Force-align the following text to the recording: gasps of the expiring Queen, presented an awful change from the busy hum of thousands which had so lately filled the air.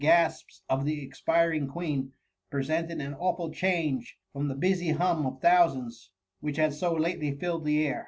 gasps 0.01 0.63
of 0.67 0.83
the 0.83 1.05
expiring 1.05 1.67
Queen, 1.67 2.11
presented 2.49 2.99
an 2.99 3.13
awful 3.13 3.51
change 3.51 4.17
from 4.33 4.47
the 4.47 4.55
busy 4.55 4.89
hum 4.89 5.27
of 5.27 5.39
thousands 5.43 6.09
which 6.39 6.57
had 6.57 6.73
so 6.73 6.91
lately 6.95 7.37
filled 7.37 7.63
the 7.65 7.85
air. 7.85 7.99